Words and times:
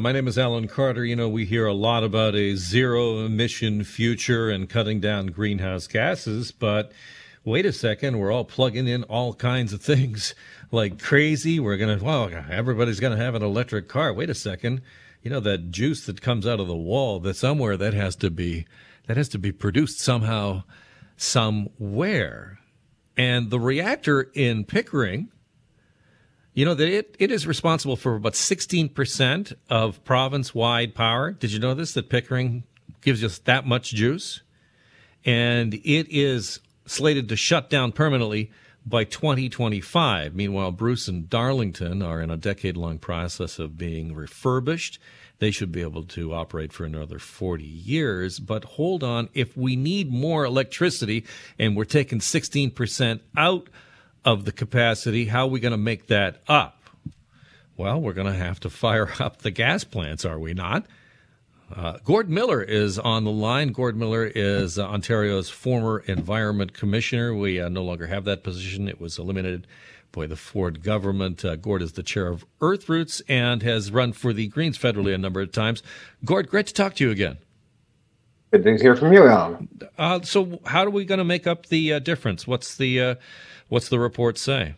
My 0.00 0.10
name 0.10 0.26
is 0.26 0.36
Alan 0.36 0.66
Carter. 0.66 1.04
You 1.04 1.14
know, 1.14 1.28
we 1.28 1.44
hear 1.44 1.66
a 1.66 1.72
lot 1.72 2.02
about 2.02 2.34
a 2.34 2.56
zero 2.56 3.24
emission 3.24 3.84
future 3.84 4.50
and 4.50 4.68
cutting 4.68 4.98
down 4.98 5.28
greenhouse 5.28 5.86
gases, 5.86 6.50
but 6.50 6.90
wait 7.44 7.64
a 7.64 7.72
second, 7.72 8.18
we're 8.18 8.32
all 8.32 8.44
plugging 8.44 8.88
in 8.88 9.04
all 9.04 9.34
kinds 9.34 9.72
of 9.72 9.80
things 9.80 10.34
like 10.72 11.00
crazy. 11.00 11.60
We're 11.60 11.76
going 11.76 11.96
to, 11.96 12.04
well, 12.04 12.28
everybody's 12.50 12.98
going 12.98 13.16
to 13.16 13.24
have 13.24 13.36
an 13.36 13.44
electric 13.44 13.88
car. 13.88 14.12
Wait 14.12 14.28
a 14.28 14.34
second. 14.34 14.82
You 15.22 15.30
know, 15.30 15.40
that 15.40 15.70
juice 15.70 16.04
that 16.06 16.20
comes 16.20 16.44
out 16.44 16.58
of 16.58 16.66
the 16.66 16.74
wall, 16.74 17.20
that 17.20 17.36
somewhere 17.36 17.76
that 17.76 17.94
has 17.94 18.16
to 18.16 18.30
be, 18.30 18.66
that 19.06 19.16
has 19.16 19.28
to 19.28 19.38
be 19.38 19.52
produced 19.52 20.00
somehow, 20.00 20.64
somewhere. 21.16 22.58
And 23.16 23.48
the 23.48 23.60
reactor 23.60 24.28
in 24.34 24.64
Pickering, 24.64 25.30
you 26.54 26.64
know 26.64 26.74
that 26.74 26.88
it, 26.88 27.16
it 27.18 27.30
is 27.30 27.46
responsible 27.46 27.96
for 27.96 28.14
about 28.14 28.34
16% 28.34 29.54
of 29.68 30.02
province 30.04 30.54
wide 30.54 30.94
power. 30.94 31.32
Did 31.32 31.52
you 31.52 31.58
know 31.58 31.74
this? 31.74 31.92
That 31.92 32.08
Pickering 32.08 32.62
gives 33.02 33.22
us 33.24 33.38
that 33.40 33.66
much 33.66 33.90
juice? 33.90 34.40
And 35.24 35.74
it 35.74 36.06
is 36.10 36.60
slated 36.86 37.28
to 37.30 37.36
shut 37.36 37.70
down 37.70 37.92
permanently 37.92 38.52
by 38.86 39.04
2025. 39.04 40.34
Meanwhile, 40.34 40.72
Bruce 40.72 41.08
and 41.08 41.28
Darlington 41.28 42.02
are 42.02 42.20
in 42.20 42.30
a 42.30 42.36
decade 42.36 42.76
long 42.76 42.98
process 42.98 43.58
of 43.58 43.76
being 43.76 44.14
refurbished. 44.14 45.00
They 45.38 45.50
should 45.50 45.72
be 45.72 45.80
able 45.80 46.04
to 46.04 46.34
operate 46.34 46.72
for 46.72 46.84
another 46.84 47.18
40 47.18 47.64
years. 47.64 48.38
But 48.38 48.64
hold 48.64 49.02
on, 49.02 49.28
if 49.34 49.56
we 49.56 49.74
need 49.74 50.12
more 50.12 50.44
electricity 50.44 51.24
and 51.58 51.76
we're 51.76 51.84
taking 51.84 52.20
16% 52.20 53.20
out 53.36 53.68
of 54.24 54.44
the 54.44 54.52
capacity. 54.52 55.26
How 55.26 55.44
are 55.44 55.50
we 55.50 55.60
going 55.60 55.72
to 55.72 55.78
make 55.78 56.06
that 56.08 56.42
up? 56.48 56.82
Well, 57.76 58.00
we're 58.00 58.12
going 58.12 58.32
to 58.32 58.38
have 58.38 58.60
to 58.60 58.70
fire 58.70 59.12
up 59.18 59.42
the 59.42 59.50
gas 59.50 59.84
plants, 59.84 60.24
are 60.24 60.38
we 60.38 60.54
not? 60.54 60.86
Uh, 61.74 61.98
Gord 62.04 62.28
Miller 62.28 62.62
is 62.62 62.98
on 62.98 63.24
the 63.24 63.32
line. 63.32 63.68
Gord 63.68 63.96
Miller 63.96 64.24
is 64.24 64.78
uh, 64.78 64.86
Ontario's 64.86 65.48
former 65.48 66.04
Environment 66.06 66.72
Commissioner. 66.74 67.34
We 67.34 67.60
uh, 67.60 67.68
no 67.68 67.82
longer 67.82 68.06
have 68.06 68.24
that 68.24 68.44
position. 68.44 68.86
It 68.86 69.00
was 69.00 69.18
eliminated 69.18 69.66
by 70.12 70.26
the 70.26 70.36
Ford 70.36 70.82
government. 70.82 71.44
Uh, 71.44 71.56
Gord 71.56 71.82
is 71.82 71.92
the 71.92 72.02
chair 72.02 72.28
of 72.28 72.44
Earthroots 72.60 73.22
and 73.28 73.62
has 73.62 73.90
run 73.90 74.12
for 74.12 74.32
the 74.32 74.46
Greens 74.46 74.78
federally 74.78 75.14
a 75.14 75.18
number 75.18 75.40
of 75.40 75.52
times. 75.52 75.82
Gord, 76.24 76.48
great 76.48 76.66
to 76.68 76.74
talk 76.74 76.94
to 76.96 77.04
you 77.04 77.10
again. 77.10 77.38
Good 78.54 78.62
to 78.62 78.76
hear 78.76 78.94
from 78.94 79.12
you, 79.12 79.26
Alan. 79.26 79.68
Uh, 79.98 80.20
so, 80.22 80.60
how 80.64 80.84
are 80.84 80.90
we 80.90 81.04
going 81.04 81.18
to 81.18 81.24
make 81.24 81.44
up 81.44 81.66
the 81.66 81.94
uh, 81.94 81.98
difference? 81.98 82.46
What's 82.46 82.76
the 82.76 83.16
What's 83.68 83.88
the 83.88 83.98
report 83.98 84.38
say? 84.38 84.74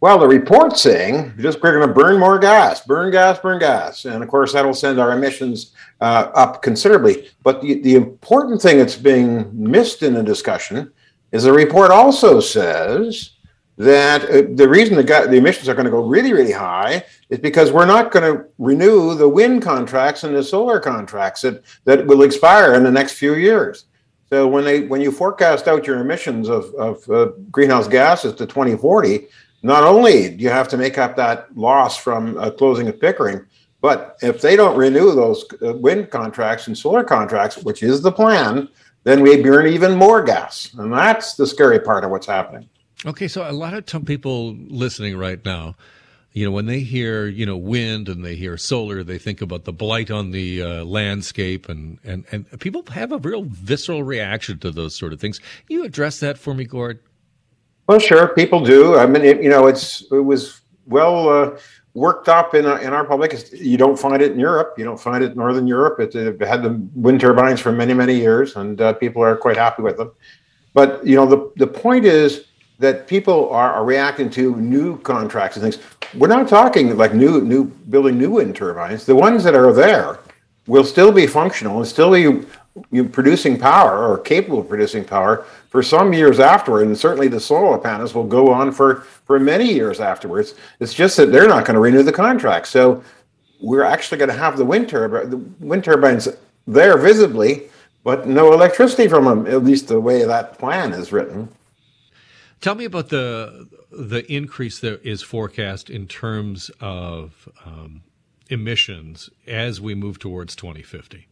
Well, 0.00 0.18
the 0.20 0.28
report's 0.28 0.80
saying 0.80 1.34
just 1.38 1.60
we're 1.60 1.76
going 1.76 1.88
to 1.88 1.92
burn 1.92 2.20
more 2.20 2.38
gas, 2.38 2.86
burn 2.86 3.10
gas, 3.10 3.40
burn 3.40 3.58
gas, 3.58 4.04
and 4.04 4.22
of 4.22 4.28
course 4.28 4.52
that'll 4.52 4.74
send 4.74 5.00
our 5.00 5.12
emissions 5.12 5.72
uh, 6.00 6.30
up 6.34 6.62
considerably. 6.62 7.28
But 7.42 7.60
the, 7.60 7.80
the 7.80 7.96
important 7.96 8.62
thing 8.62 8.78
that's 8.78 8.94
being 8.94 9.50
missed 9.52 10.04
in 10.04 10.14
the 10.14 10.22
discussion 10.22 10.92
is 11.32 11.42
the 11.42 11.52
report 11.52 11.90
also 11.90 12.38
says 12.38 13.32
that 13.80 14.24
uh, 14.24 14.42
the 14.56 14.68
reason 14.68 14.94
the, 14.94 15.02
the 15.02 15.36
emissions 15.36 15.66
are 15.66 15.74
going 15.74 15.86
to 15.86 15.90
go 15.90 16.04
really, 16.04 16.34
really 16.34 16.52
high 16.52 17.02
is 17.30 17.38
because 17.38 17.72
we're 17.72 17.86
not 17.86 18.10
going 18.12 18.30
to 18.30 18.44
renew 18.58 19.14
the 19.14 19.26
wind 19.26 19.62
contracts 19.62 20.22
and 20.22 20.36
the 20.36 20.44
solar 20.44 20.78
contracts 20.78 21.40
that, 21.40 21.64
that 21.86 22.06
will 22.06 22.22
expire 22.22 22.74
in 22.74 22.84
the 22.84 22.90
next 22.90 23.14
few 23.14 23.36
years. 23.36 23.86
So 24.28 24.46
when 24.46 24.64
they 24.64 24.82
when 24.82 25.00
you 25.00 25.10
forecast 25.10 25.66
out 25.66 25.86
your 25.86 25.98
emissions 26.00 26.50
of, 26.50 26.74
of 26.74 27.08
uh, 27.08 27.32
greenhouse 27.50 27.88
gases 27.88 28.34
to 28.34 28.46
2040, 28.46 29.26
not 29.62 29.82
only 29.82 30.28
do 30.36 30.44
you 30.44 30.50
have 30.50 30.68
to 30.68 30.76
make 30.76 30.98
up 30.98 31.16
that 31.16 31.56
loss 31.56 31.96
from 31.96 32.36
uh, 32.36 32.50
closing 32.50 32.86
of 32.86 33.00
Pickering, 33.00 33.46
but 33.80 34.18
if 34.20 34.42
they 34.42 34.56
don't 34.56 34.76
renew 34.76 35.14
those 35.14 35.46
uh, 35.62 35.72
wind 35.72 36.10
contracts 36.10 36.66
and 36.66 36.76
solar 36.76 37.02
contracts, 37.02 37.56
which 37.56 37.82
is 37.82 38.02
the 38.02 38.12
plan, 38.12 38.68
then 39.04 39.22
we 39.22 39.42
burn 39.42 39.66
even 39.66 39.96
more 39.96 40.22
gas, 40.22 40.74
and 40.74 40.92
that's 40.92 41.34
the 41.34 41.46
scary 41.46 41.80
part 41.80 42.04
of 42.04 42.10
what's 42.10 42.26
happening. 42.26 42.68
Okay, 43.06 43.28
so 43.28 43.48
a 43.48 43.52
lot 43.52 43.74
of 43.74 43.86
t- 43.86 43.98
people 44.00 44.54
listening 44.68 45.16
right 45.16 45.42
now 45.44 45.74
you 46.32 46.44
know, 46.44 46.52
when 46.52 46.66
they 46.66 46.80
hear, 46.80 47.26
you 47.26 47.44
know, 47.44 47.56
wind 47.56 48.08
and 48.08 48.24
they 48.24 48.36
hear 48.36 48.56
solar, 48.56 49.02
they 49.02 49.18
think 49.18 49.42
about 49.42 49.64
the 49.64 49.72
blight 49.72 50.10
on 50.10 50.30
the 50.30 50.62
uh, 50.62 50.84
landscape, 50.84 51.68
and, 51.68 51.98
and, 52.04 52.24
and 52.30 52.60
people 52.60 52.84
have 52.92 53.10
a 53.10 53.18
real 53.18 53.42
visceral 53.42 54.04
reaction 54.04 54.58
to 54.60 54.70
those 54.70 54.94
sort 54.94 55.12
of 55.12 55.20
things. 55.20 55.38
Can 55.38 55.48
you 55.78 55.84
address 55.84 56.20
that 56.20 56.38
for 56.38 56.54
me, 56.54 56.64
Gord? 56.64 57.00
Well, 57.88 57.98
sure, 57.98 58.28
people 58.28 58.64
do. 58.64 58.96
I 58.96 59.06
mean, 59.06 59.24
it, 59.24 59.42
you 59.42 59.48
know, 59.48 59.66
it's 59.66 60.02
it 60.12 60.24
was 60.24 60.60
well 60.86 61.28
uh, 61.28 61.58
worked 61.94 62.28
up 62.28 62.54
in, 62.54 62.64
in 62.64 62.92
our 62.92 63.04
public. 63.04 63.36
You 63.52 63.76
don't 63.76 63.98
find 63.98 64.22
it 64.22 64.30
in 64.30 64.38
Europe. 64.38 64.74
You 64.78 64.84
don't 64.84 65.00
find 65.00 65.24
it 65.24 65.32
in 65.32 65.36
Northern 65.36 65.66
Europe. 65.66 65.98
It, 65.98 66.14
it 66.14 66.40
had 66.40 66.62
the 66.62 66.80
wind 66.94 67.20
turbines 67.20 67.58
for 67.58 67.72
many, 67.72 67.92
many 67.92 68.14
years, 68.14 68.54
and 68.54 68.80
uh, 68.80 68.92
people 68.92 69.24
are 69.24 69.36
quite 69.36 69.56
happy 69.56 69.82
with 69.82 69.96
them. 69.96 70.12
But 70.72 71.04
you 71.04 71.16
know, 71.16 71.26
the 71.26 71.50
the 71.56 71.66
point 71.66 72.04
is 72.04 72.44
that 72.80 73.06
people 73.06 73.50
are, 73.50 73.72
are, 73.74 73.84
reacting 73.84 74.30
to 74.30 74.56
new 74.56 74.98
contracts 75.02 75.56
and 75.56 75.62
things. 75.62 75.78
We're 76.14 76.28
not 76.28 76.48
talking 76.48 76.96
like 76.96 77.14
new 77.14 77.42
new 77.42 77.64
building 77.64 78.18
new 78.18 78.30
wind 78.30 78.56
turbines. 78.56 79.04
The 79.06 79.14
ones 79.14 79.44
that 79.44 79.54
are 79.54 79.72
there 79.72 80.18
will 80.66 80.84
still 80.84 81.12
be 81.12 81.26
functional 81.26 81.78
and 81.78 81.86
still 81.86 82.12
be 82.12 82.46
you 82.90 83.04
producing 83.04 83.58
power 83.58 84.06
or 84.06 84.18
capable 84.18 84.60
of 84.60 84.68
producing 84.68 85.04
power 85.04 85.44
for 85.68 85.82
some 85.82 86.12
years 86.12 86.40
afterward. 86.40 86.86
And 86.86 86.96
certainly 86.96 87.28
the 87.28 87.40
solar 87.40 87.78
panels 87.78 88.14
will 88.14 88.26
go 88.26 88.52
on 88.52 88.72
for, 88.72 89.02
for 89.26 89.38
many 89.38 89.72
years 89.72 90.00
afterwards. 90.00 90.54
It's 90.78 90.94
just 90.94 91.16
that 91.16 91.32
they're 91.32 91.48
not 91.48 91.64
going 91.64 91.74
to 91.74 91.80
renew 91.80 92.02
the 92.02 92.12
contract. 92.12 92.68
So 92.68 93.02
we're 93.60 93.84
actually 93.84 94.18
going 94.18 94.30
to 94.30 94.36
have 94.36 94.56
the 94.56 94.64
wind, 94.64 94.88
turbi- 94.88 95.28
the 95.28 95.36
wind 95.64 95.84
turbines 95.84 96.28
there 96.66 96.96
visibly, 96.96 97.68
but 98.04 98.26
no 98.26 98.52
electricity 98.52 99.08
from 99.08 99.24
them, 99.24 99.46
at 99.46 99.64
least 99.64 99.88
the 99.88 100.00
way 100.00 100.24
that 100.24 100.58
plan 100.58 100.92
is 100.92 101.12
written. 101.12 101.48
Tell 102.60 102.74
me 102.74 102.84
about 102.84 103.08
the 103.08 103.68
the 103.90 104.30
increase 104.32 104.80
that 104.80 105.04
is 105.04 105.22
forecast 105.22 105.90
in 105.90 106.06
terms 106.06 106.70
of 106.80 107.48
um, 107.64 108.02
emissions 108.48 109.30
as 109.46 109.80
we 109.80 109.94
move 109.94 110.18
towards 110.18 110.54
2050. 110.54 111.26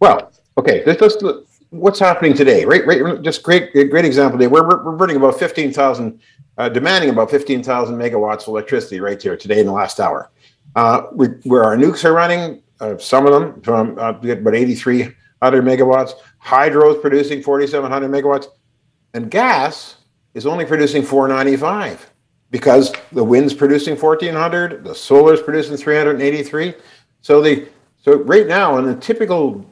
Well, 0.00 0.32
okay, 0.58 0.82
let's, 0.84 1.00
let's 1.00 1.22
look 1.22 1.46
what's 1.70 1.98
happening 1.98 2.34
today. 2.34 2.64
Right, 2.64 2.84
right. 2.86 3.22
Just 3.22 3.42
great, 3.42 3.72
great 3.72 4.04
example 4.04 4.38
today. 4.38 4.48
We're 4.48 4.66
we're 4.66 4.96
burning 4.96 5.16
about 5.16 5.38
15,000, 5.38 6.20
uh, 6.58 6.68
demanding 6.68 7.10
about 7.10 7.30
15,000 7.30 7.96
megawatts 7.96 8.42
of 8.42 8.48
electricity 8.48 9.00
right 9.00 9.20
here 9.20 9.36
today 9.36 9.60
in 9.60 9.66
the 9.66 9.72
last 9.72 10.00
hour. 10.00 10.30
Uh, 10.74 11.06
we, 11.12 11.28
where 11.44 11.64
our 11.64 11.76
nukes 11.76 12.04
are 12.04 12.12
running, 12.12 12.62
uh, 12.80 12.98
some 12.98 13.26
of 13.26 13.32
them 13.32 13.60
from 13.62 13.98
uh, 13.98 14.10
about 14.10 14.54
8,300 14.54 15.14
megawatts. 15.64 16.12
Hydro 16.38 16.94
is 16.94 17.00
producing 17.00 17.42
4,700 17.42 18.10
megawatts, 18.10 18.46
and 19.14 19.30
gas 19.30 19.96
is 20.34 20.46
only 20.46 20.64
producing 20.64 21.02
495 21.02 22.10
because 22.50 22.92
the 23.12 23.24
wind's 23.24 23.54
producing 23.54 23.96
1400, 23.96 24.84
the 24.84 24.94
solar's 24.94 25.42
producing 25.42 25.76
383. 25.76 26.74
So 27.22 27.40
the 27.40 27.68
so 28.02 28.18
right 28.24 28.48
now 28.48 28.76
on 28.76 28.88
a 28.88 28.96
typical, 28.96 29.64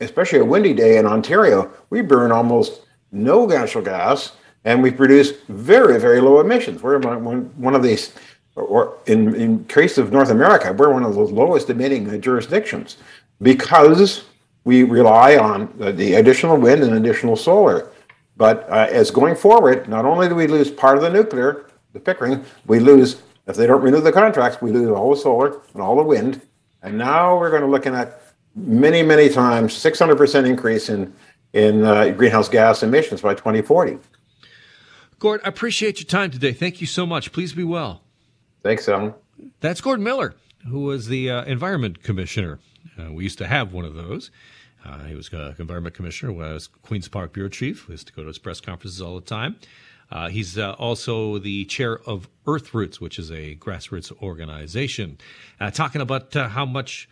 especially 0.00 0.38
a 0.38 0.44
windy 0.44 0.72
day 0.72 0.98
in 0.98 1.06
Ontario, 1.06 1.72
we 1.90 2.00
burn 2.00 2.30
almost 2.30 2.82
no 3.10 3.44
natural 3.44 3.82
gas 3.82 4.32
and 4.64 4.80
we 4.80 4.90
produce 4.90 5.32
very 5.48 5.98
very 5.98 6.20
low 6.20 6.40
emissions. 6.40 6.82
We're 6.82 7.00
one 7.00 7.74
of 7.74 7.82
these, 7.82 8.12
or 8.54 8.98
in 9.06 9.34
in 9.34 9.64
case 9.64 9.98
of 9.98 10.12
North 10.12 10.30
America, 10.30 10.72
we're 10.72 10.92
one 10.92 11.04
of 11.04 11.14
the 11.14 11.20
lowest 11.20 11.70
emitting 11.70 12.20
jurisdictions 12.20 12.98
because 13.40 14.24
we 14.64 14.84
rely 14.84 15.36
on 15.36 15.72
the 15.76 16.14
additional 16.14 16.56
wind 16.56 16.82
and 16.84 16.94
additional 16.94 17.36
solar. 17.36 17.91
But 18.36 18.68
uh, 18.68 18.88
as 18.90 19.10
going 19.10 19.36
forward, 19.36 19.88
not 19.88 20.04
only 20.04 20.28
do 20.28 20.34
we 20.34 20.46
lose 20.46 20.70
part 20.70 20.96
of 20.96 21.02
the 21.02 21.10
nuclear, 21.10 21.66
the 21.92 22.00
Pickering, 22.00 22.44
we 22.66 22.80
lose, 22.80 23.22
if 23.46 23.56
they 23.56 23.66
don't 23.66 23.82
renew 23.82 24.00
the 24.00 24.12
contracts, 24.12 24.62
we 24.62 24.72
lose 24.72 24.88
all 24.88 25.10
the 25.10 25.20
solar 25.20 25.60
and 25.74 25.82
all 25.82 25.96
the 25.96 26.02
wind. 26.02 26.40
And 26.82 26.98
now 26.98 27.38
we're 27.38 27.50
going 27.50 27.62
to 27.62 27.68
looking 27.68 27.94
at 27.94 28.22
many, 28.54 29.02
many 29.02 29.28
times 29.28 29.74
600% 29.74 30.46
increase 30.46 30.88
in, 30.88 31.12
in 31.52 31.84
uh, 31.84 32.08
greenhouse 32.10 32.48
gas 32.48 32.82
emissions 32.82 33.20
by 33.20 33.34
2040. 33.34 33.98
Gord, 35.18 35.40
I 35.44 35.48
appreciate 35.48 36.00
your 36.00 36.06
time 36.06 36.30
today. 36.30 36.52
Thank 36.52 36.80
you 36.80 36.86
so 36.86 37.06
much. 37.06 37.32
Please 37.32 37.52
be 37.52 37.64
well. 37.64 38.02
Thanks, 38.62 38.88
Alan. 38.88 39.14
That's 39.60 39.80
Gordon 39.80 40.04
Miller, 40.04 40.34
who 40.68 40.80
was 40.80 41.06
the 41.06 41.30
uh, 41.30 41.44
Environment 41.44 42.02
Commissioner. 42.02 42.58
Uh, 42.98 43.12
we 43.12 43.24
used 43.24 43.38
to 43.38 43.46
have 43.46 43.72
one 43.72 43.84
of 43.84 43.94
those. 43.94 44.30
Uh, 44.84 45.04
he 45.04 45.14
was 45.14 45.32
uh, 45.32 45.54
environment 45.58 45.94
commissioner, 45.94 46.32
was 46.32 46.68
Queens 46.82 47.08
Park 47.08 47.32
bureau 47.32 47.48
chief. 47.48 47.88
We 47.88 47.92
used 47.92 48.08
to 48.08 48.12
go 48.12 48.22
to 48.22 48.28
his 48.28 48.38
press 48.38 48.60
conferences 48.60 49.00
all 49.00 49.14
the 49.14 49.26
time. 49.26 49.56
Uh, 50.10 50.28
he's 50.28 50.58
uh, 50.58 50.72
also 50.72 51.38
the 51.38 51.64
chair 51.64 52.00
of 52.06 52.28
Earthroots, 52.46 52.96
which 53.00 53.18
is 53.18 53.30
a 53.30 53.56
grassroots 53.56 54.12
organization, 54.20 55.16
uh, 55.58 55.70
talking 55.70 56.02
about 56.02 56.36
uh, 56.36 56.48
how 56.48 56.66
much 56.66 57.08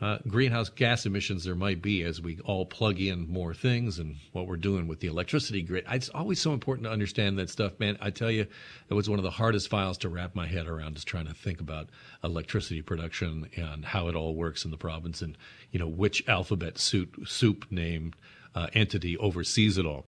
uh, 0.00 0.18
greenhouse 0.26 0.68
gas 0.70 1.04
emissions 1.04 1.44
there 1.44 1.54
might 1.54 1.82
be 1.82 2.02
as 2.02 2.20
we 2.20 2.38
all 2.44 2.64
plug 2.64 3.00
in 3.00 3.28
more 3.28 3.52
things 3.52 3.98
and 3.98 4.16
what 4.32 4.46
we're 4.46 4.56
doing 4.56 4.88
with 4.88 5.00
the 5.00 5.06
electricity 5.06 5.62
grid. 5.62 5.84
It's 5.90 6.08
always 6.08 6.40
so 6.40 6.52
important 6.52 6.86
to 6.86 6.92
understand 6.92 7.38
that 7.38 7.50
stuff, 7.50 7.78
man. 7.78 7.98
I 8.00 8.10
tell 8.10 8.30
you, 8.30 8.46
it 8.88 8.94
was 8.94 9.10
one 9.10 9.18
of 9.18 9.24
the 9.24 9.30
hardest 9.30 9.68
files 9.68 9.98
to 9.98 10.08
wrap 10.08 10.34
my 10.34 10.46
head 10.46 10.66
around, 10.66 10.96
is 10.96 11.04
trying 11.04 11.26
to 11.26 11.34
think 11.34 11.60
about 11.60 11.88
electricity 12.24 12.82
production 12.82 13.50
and 13.56 13.84
how 13.84 14.08
it 14.08 14.16
all 14.16 14.34
works 14.34 14.64
in 14.64 14.70
the 14.70 14.76
province 14.76 15.20
and, 15.20 15.36
you 15.70 15.78
know, 15.78 15.88
which 15.88 16.26
alphabet 16.28 16.78
soup, 16.78 17.26
soup 17.26 17.66
name 17.70 18.14
uh, 18.54 18.68
entity 18.72 19.16
oversees 19.18 19.78
it 19.78 19.86
all. 19.86 20.06